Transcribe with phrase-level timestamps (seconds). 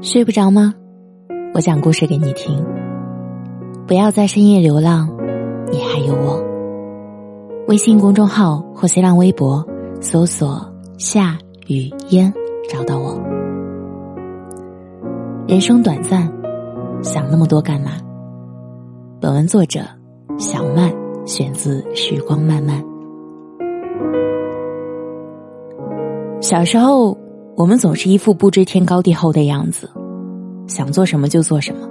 [0.00, 0.72] 睡不着吗？
[1.54, 2.64] 我讲故事给你听。
[3.84, 5.08] 不要在深夜流浪，
[5.72, 6.40] 你还有我。
[7.66, 9.66] 微信公众号或新浪微博
[10.00, 10.64] 搜索
[10.98, 11.36] “夏
[11.66, 12.32] 雨嫣”，
[12.70, 13.20] 找到我。
[15.48, 16.32] 人生短暂，
[17.02, 17.90] 想那么多干嘛？
[19.20, 19.80] 本文作者
[20.38, 20.94] 小曼，
[21.26, 22.80] 选自《时光漫漫》。
[26.40, 27.17] 小时候。
[27.58, 29.90] 我们总是一副不知天高地厚的样子，
[30.68, 31.88] 想做什么就做什么，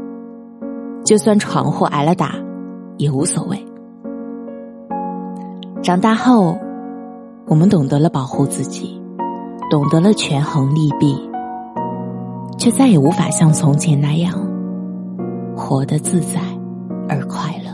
[1.03, 2.35] 就算闯祸挨了打，
[2.95, 3.65] 也无所谓。
[5.83, 6.57] 长大后，
[7.47, 8.97] 我们懂得了保护自己，
[9.69, 11.13] 懂得了权衡利弊，
[12.57, 14.33] 却再也无法像从前那样
[15.53, 16.39] 活得自在
[17.09, 17.65] 而快乐。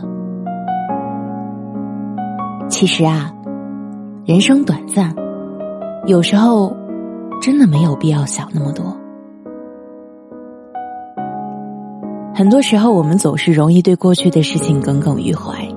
[2.68, 3.32] 其实啊，
[4.24, 5.14] 人生短暂，
[6.08, 6.76] 有时候。
[7.44, 8.86] 真的没有必要想那么多。
[12.34, 15.68] 很多时候，我们总是容易对过去的事情耿耿于怀，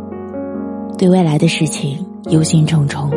[0.98, 1.98] 对未来的事情
[2.30, 3.12] 忧心忡忡，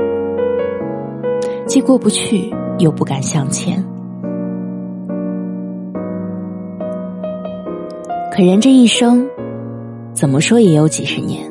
[1.69, 3.81] 既过不去，又不敢向前。
[8.33, 9.25] 可人这一生，
[10.13, 11.49] 怎么说也有几十年，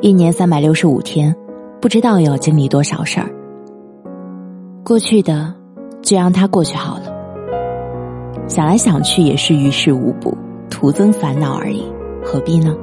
[0.00, 1.36] 一年三百六十五天，
[1.78, 3.28] 不知道要经历多少事儿。
[4.82, 5.61] 过去的。
[6.02, 7.04] 就让它过去好了。
[8.48, 10.36] 想来想去也是于事无补，
[10.68, 11.84] 徒增烦恼而已，
[12.22, 12.76] 何必呢？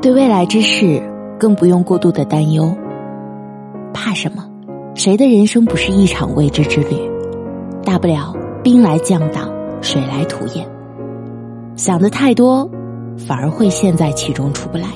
[0.00, 1.00] 对未来之事，
[1.38, 2.74] 更不用过度的担忧。
[3.94, 4.44] 怕什么？
[4.94, 6.96] 谁的人生不是一场未知之旅？
[7.84, 9.48] 大不了兵来将挡，
[9.80, 10.66] 水来土掩。
[11.76, 12.68] 想的太多，
[13.16, 14.88] 反而会陷在其中出不来。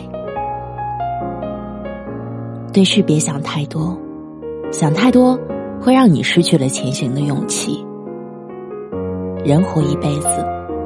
[2.77, 3.97] 对事别想太多，
[4.71, 5.35] 想太多
[5.81, 7.83] 会让你失去了前行的勇气。
[9.43, 10.29] 人活一辈子，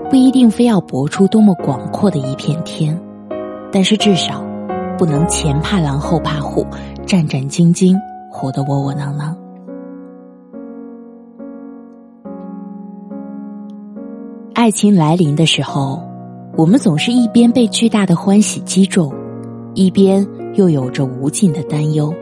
[0.08, 2.96] 不一定非要搏出多么广阔的一片天，
[3.72, 4.40] 但是至少
[4.96, 6.64] 不能前怕狼后怕虎，
[7.04, 7.98] 战战兢兢，
[8.30, 9.36] 活得窝窝囊囊。
[14.54, 16.00] 爱情来临的时候，
[16.56, 19.12] 我们总是一边被巨大的欢喜击中，
[19.74, 20.24] 一边。
[20.54, 22.12] 又有着无尽的担忧，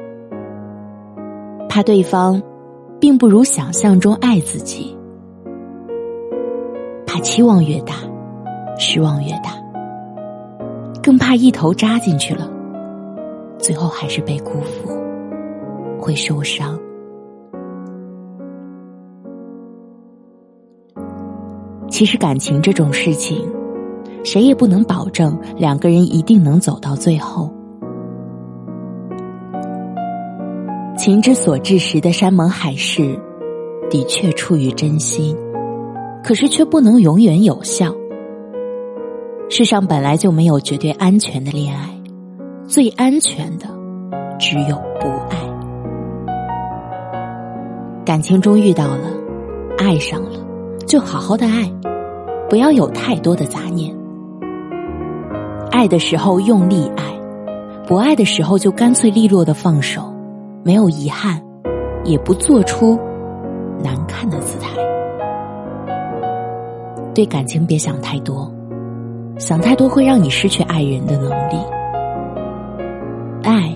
[1.68, 2.42] 怕对方
[3.00, 4.96] 并不如想象中爱自己，
[7.06, 7.94] 怕期望越大，
[8.78, 9.52] 失望越大，
[11.02, 12.50] 更怕一头扎进去了，
[13.58, 14.92] 最后还是被辜负，
[15.98, 16.78] 会受伤。
[21.88, 23.50] 其实感情这种事情，
[24.22, 27.50] 谁也不能保证两个人一定能走到最后。
[30.98, 33.16] 情之所至时的山盟海誓，
[33.88, 35.36] 的确出于真心，
[36.24, 37.94] 可是却不能永远有效。
[39.48, 41.88] 世上本来就没有绝对安全的恋爱，
[42.66, 43.66] 最安全的
[44.40, 45.38] 只有不爱。
[48.04, 49.08] 感情中遇到了，
[49.78, 50.40] 爱上了，
[50.84, 51.72] 就好好的爱，
[52.50, 53.96] 不要有太多的杂念。
[55.70, 57.04] 爱的时候用力爱，
[57.86, 60.12] 不爱的时候就干脆利落的放手。
[60.64, 61.42] 没有遗憾，
[62.04, 62.98] 也不做出
[63.82, 64.70] 难看的姿态。
[67.14, 68.52] 对感情别想太多，
[69.38, 71.56] 想太多会让你失去爱人的能力。
[73.42, 73.74] 爱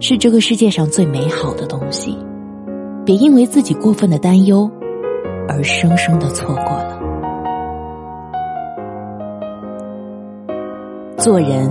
[0.00, 2.16] 是这个世界上最美好的东西，
[3.04, 4.70] 别因为自己过分的担忧
[5.48, 6.98] 而生生的错过了。
[11.16, 11.68] 做人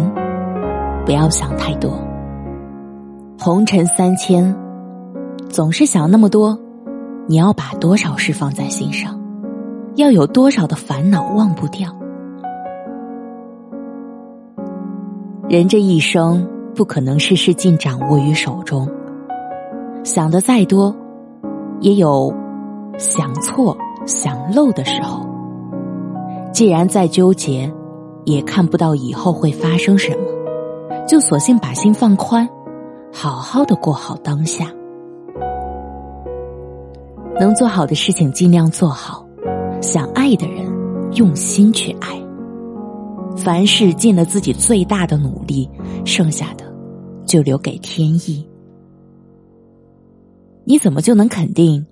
[1.05, 1.91] 不要想太多。
[3.37, 4.55] 红尘三千，
[5.49, 6.57] 总是想那么多，
[7.27, 9.19] 你要把多少事放在心上？
[9.95, 11.93] 要有多少的烦恼忘不掉？
[15.47, 18.89] 人这一生不可能事事尽掌握于手中，
[20.03, 20.95] 想的再多，
[21.81, 22.33] 也有
[22.97, 25.25] 想错、想漏的时候。
[26.51, 27.71] 既然再纠结，
[28.23, 32.49] 也看不到以后会发生什么，就索性把心放宽。
[33.17, 34.69] 好好的过好当下，
[37.39, 39.25] 能做好的事情尽量做好，
[39.81, 40.65] 想爱的人
[41.13, 42.21] 用心去爱。
[43.37, 45.69] 凡事尽了自己最大的努力，
[46.03, 46.65] 剩下的
[47.25, 48.45] 就留给天意。
[50.65, 51.87] 你怎么就能肯定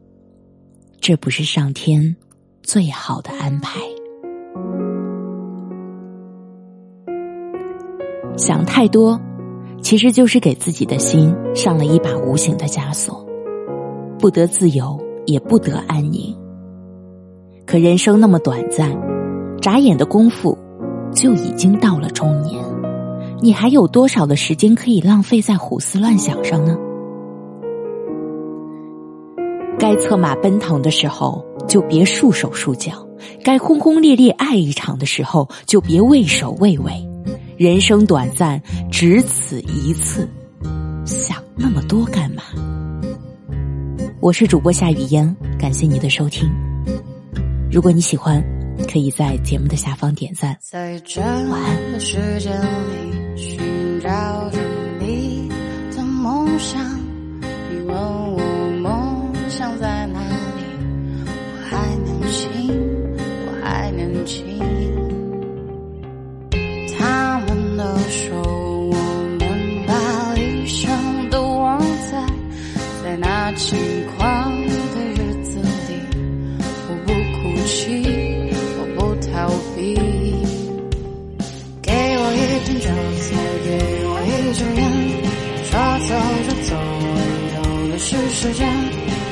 [0.99, 2.17] 这不是上天
[2.63, 3.79] 最好的安排？
[8.35, 9.17] 想太多。
[9.83, 13.24] 其实就是给自己的心上了一把无形的枷锁，
[14.18, 16.33] 不得自由，也不得安宁。
[17.65, 18.97] 可人生那么短暂，
[19.62, 20.57] 眨眼的功夫
[21.13, 22.63] 就已经到了中年，
[23.41, 26.77] 你还有多少的时间可以浪费在胡思乱想上呢？
[29.77, 32.94] 该策马奔腾的时候，就别束手束脚；
[33.44, 36.94] 该轰轰烈烈爱一场的时候，就别畏首畏尾。
[37.57, 38.59] 人生短暂，
[38.91, 40.27] 只此一次，
[41.05, 42.41] 想那么多干嘛？
[44.19, 46.50] 我是主播夏雨嫣，感谢你的收听。
[47.71, 48.44] 如果你喜欢，
[48.91, 50.57] 可以在节目的下方点赞。
[50.73, 52.00] 晚安。
[52.00, 54.09] 时间里，寻找
[54.49, 54.57] 着
[54.99, 55.47] 你
[55.95, 56.81] 的梦想。
[57.69, 58.39] 你问，我
[58.81, 60.07] 梦想在
[88.44, 88.68] 时间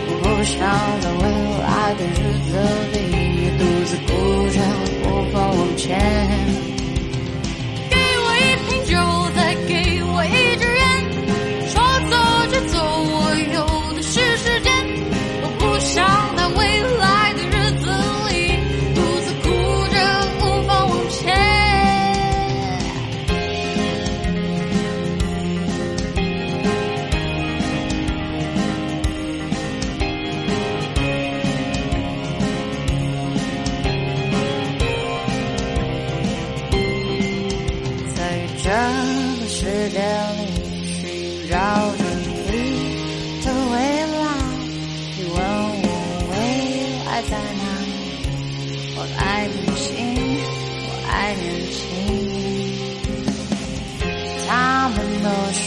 [0.07, 0.55] 我不想
[1.01, 1.21] 在未
[1.59, 2.15] 来的日
[2.47, 2.51] 子
[2.93, 4.09] 里独自哭
[4.47, 4.55] 着
[5.03, 6.70] 无法往前。
[49.31, 49.87] 爱年轻，
[50.87, 51.79] 我爱年轻。
[54.45, 54.51] 他
[54.89, 55.63] 们都说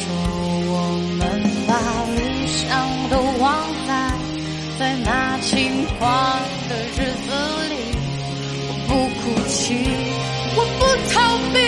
[0.69, 0.73] 我
[1.17, 1.21] 们
[1.67, 1.73] 把
[2.15, 2.61] 理想
[3.09, 3.13] 都
[3.43, 3.45] 忘
[3.89, 3.91] 在
[4.79, 5.09] 在那
[5.39, 5.49] 轻
[5.99, 6.03] 狂
[6.69, 7.29] 的日子
[7.71, 7.73] 里。
[8.69, 9.65] 我不哭泣，
[10.55, 11.15] 我不逃
[11.55, 11.59] 避。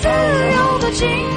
[0.00, 1.29] 自由的境。